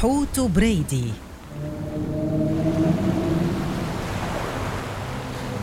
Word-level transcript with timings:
حوت 0.00 0.40
بريدي. 0.40 1.04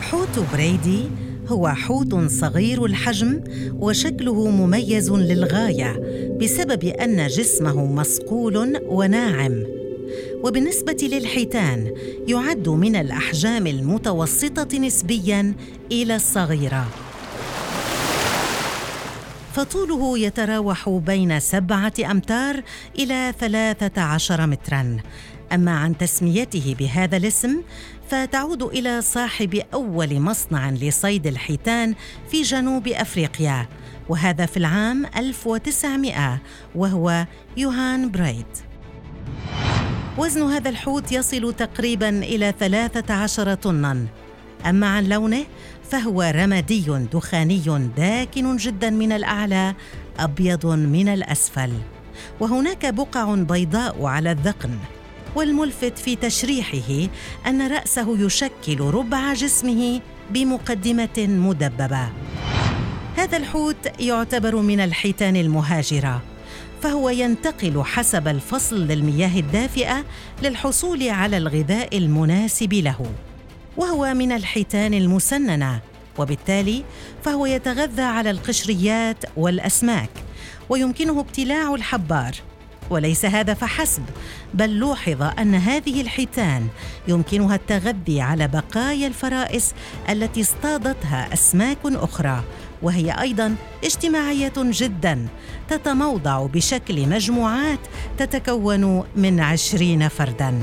حوت 0.01 0.39
بريدي 0.53 1.09
هو 1.47 1.67
حوت 1.67 2.15
صغير 2.15 2.85
الحجم 2.85 3.43
وشكله 3.73 4.49
مميز 4.49 5.11
للغاية 5.11 5.99
بسبب 6.41 6.83
أن 6.83 7.27
جسمه 7.27 7.85
مصقول 7.85 8.81
وناعم. 8.85 9.63
وبالنسبة 10.43 11.09
للحيتان 11.11 11.93
يعد 12.27 12.69
من 12.69 12.95
الأحجام 12.95 13.67
المتوسطة 13.67 14.79
نسبيا 14.79 15.53
إلى 15.91 16.15
الصغيرة. 16.15 16.87
فطوله 19.57 20.19
يتراوح 20.19 20.89
بين 20.89 21.39
سبعة 21.39 21.93
أمتار 22.11 22.63
إلى 22.99 23.33
ثلاثة 23.39 24.01
عشر 24.01 24.47
متراً. 24.47 24.97
أما 25.53 25.79
عن 25.79 25.97
تسميته 25.97 26.75
بهذا 26.79 27.17
الاسم 27.17 27.61
فتعود 28.09 28.63
إلى 28.63 29.01
صاحب 29.01 29.61
أول 29.73 30.19
مصنع 30.19 30.69
لصيد 30.69 31.27
الحيتان 31.27 31.95
في 32.31 32.41
جنوب 32.41 32.87
أفريقيا 32.87 33.67
وهذا 34.09 34.45
في 34.45 34.57
العام 34.57 35.05
1900 35.17 36.39
وهو 36.75 37.25
يوهان 37.57 38.11
برايد 38.11 38.45
وزن 40.17 40.41
هذا 40.41 40.69
الحوت 40.69 41.11
يصل 41.11 41.53
تقريبا 41.53 42.09
إلى 42.09 42.53
13 42.59 43.53
طناً. 43.53 44.07
أما 44.65 44.87
عن 44.87 45.09
لونه 45.09 45.45
فهو 45.91 46.21
رمادي 46.35 47.07
دخاني 47.13 47.89
داكن 47.97 48.57
جدا 48.57 48.89
من 48.89 49.11
الأعلى 49.11 49.75
أبيض 50.19 50.65
من 50.65 51.07
الأسفل. 51.07 51.73
وهناك 52.39 52.85
بقع 52.85 53.35
بيضاء 53.35 54.05
على 54.05 54.31
الذقن. 54.31 54.77
والملفت 55.35 55.97
في 55.97 56.15
تشريحه 56.15 57.09
أن 57.47 57.71
رأسه 57.71 58.25
يشكل 58.25 58.79
ربع 58.79 59.33
جسمه 59.33 60.01
بمقدمة 60.29 61.17
مدببة. 61.17 62.09
هذا 63.15 63.37
الحوت 63.37 63.99
يعتبر 63.99 64.55
من 64.55 64.79
الحيتان 64.79 65.35
المهاجرة. 65.35 66.21
فهو 66.81 67.09
ينتقل 67.09 67.83
حسب 67.83 68.27
الفصل 68.27 68.87
للمياه 68.87 69.39
الدافئة 69.39 70.05
للحصول 70.43 71.09
على 71.09 71.37
الغذاء 71.37 71.97
المناسب 71.97 72.73
له. 72.73 73.11
وهو 73.77 74.13
من 74.13 74.31
الحيتان 74.31 74.93
المسننة. 74.93 75.79
وبالتالي 76.17 76.83
فهو 77.23 77.45
يتغذى 77.45 78.01
على 78.01 78.31
القشريات 78.31 79.17
والأسماك 79.37 80.09
ويمكنه 80.69 81.19
ابتلاع 81.19 81.75
الحبار. 81.75 82.35
وليس 82.89 83.25
هذا 83.25 83.53
فحسب 83.53 84.03
بل 84.53 84.69
لوحظ 84.69 85.21
أن 85.39 85.55
هذه 85.55 86.01
الحيتان 86.01 86.67
يمكنها 87.07 87.55
التغذي 87.55 88.21
على 88.21 88.47
بقايا 88.47 89.07
الفرائس 89.07 89.73
التي 90.09 90.41
اصطادتها 90.41 91.33
أسماك 91.33 91.77
أخرى. 91.85 92.43
وهي 92.81 93.11
أيضا 93.11 93.55
اجتماعية 93.83 94.53
جدا 94.57 95.27
تتموضع 95.69 96.45
بشكل 96.45 97.09
مجموعات 97.09 97.79
تتكون 98.17 99.03
من 99.15 99.39
عشرين 99.39 100.07
فردا. 100.07 100.59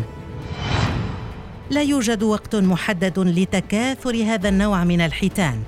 لا 1.71 1.83
يوجد 1.83 2.23
وقت 2.23 2.57
محدد 2.57 3.19
لتكاثر 3.19 4.23
هذا 4.25 4.49
النوع 4.49 4.85
من 4.85 5.01
الحيتان. 5.01 5.63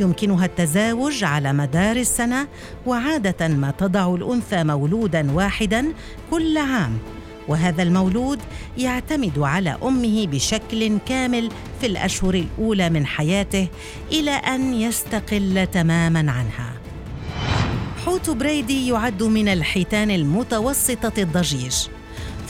يمكنها 0.00 0.46
التزاوج 0.46 1.24
على 1.24 1.52
مدار 1.52 1.96
السنة 1.96 2.48
وعادة 2.86 3.48
ما 3.48 3.70
تضع 3.70 4.14
الأنثى 4.14 4.64
مولودا 4.64 5.32
واحدا 5.32 5.92
كل 6.30 6.58
عام. 6.58 6.98
وهذا 7.48 7.82
المولود 7.82 8.38
يعتمد 8.78 9.38
على 9.38 9.76
أمه 9.82 10.26
بشكل 10.26 10.98
كامل 11.06 11.48
في 11.80 11.86
الأشهر 11.86 12.34
الأولى 12.34 12.90
من 12.90 13.06
حياته 13.06 13.68
إلى 14.12 14.30
أن 14.30 14.74
يستقل 14.74 15.66
تماما 15.72 16.18
عنها. 16.18 16.72
حوت 18.06 18.30
بريدي 18.30 18.88
يعد 18.88 19.22
من 19.22 19.48
الحيتان 19.48 20.10
المتوسطة 20.10 21.12
الضجيج. 21.18 21.74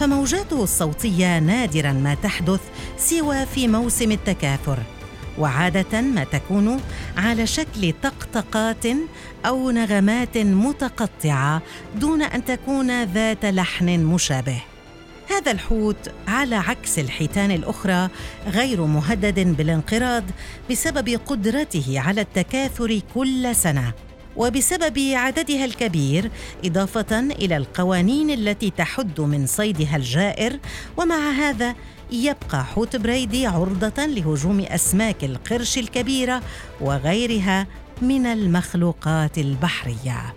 فموجاته 0.00 0.62
الصوتية 0.62 1.38
نادرا 1.38 1.92
ما 1.92 2.14
تحدث 2.14 2.60
سوى 2.98 3.46
في 3.46 3.68
موسم 3.68 4.12
التكاثر 4.12 4.78
وعادة 5.38 6.00
ما 6.00 6.24
تكون 6.24 6.80
على 7.16 7.46
شكل 7.46 7.94
طقطقات 8.02 8.84
أو 9.46 9.70
نغمات 9.70 10.38
متقطعة 10.38 11.62
دون 11.96 12.22
أن 12.22 12.44
تكون 12.44 13.04
ذات 13.04 13.44
لحن 13.44 14.04
مشابه. 14.04 14.62
هذا 15.30 15.52
الحوت 15.52 16.10
على 16.28 16.56
عكس 16.56 16.98
الحيتان 16.98 17.50
الأخرى 17.50 18.08
غير 18.46 18.84
مهدد 18.84 19.56
بالانقراض 19.56 20.24
بسبب 20.70 21.20
قدرته 21.26 22.00
على 22.00 22.20
التكاثر 22.20 23.00
كل 23.14 23.56
سنة. 23.56 23.92
وبسبب 24.36 24.98
عددها 24.98 25.64
الكبير 25.64 26.30
إضافة 26.64 27.20
إلى 27.20 27.56
القوانين 27.56 28.30
التي 28.30 28.70
تحد 28.70 29.20
من 29.20 29.46
صيدها 29.46 29.96
الجائر 29.96 30.58
ومع 30.96 31.30
هذا 31.30 31.74
يبقى 32.12 32.64
حوت 32.64 32.96
بريدي 32.96 33.46
عرضة 33.46 34.06
لهجوم 34.06 34.60
أسماك 34.60 35.24
القرش 35.24 35.78
الكبيرة 35.78 36.42
وغيرها 36.80 37.66
من 38.02 38.26
المخلوقات 38.26 39.38
البحرية. 39.38 40.34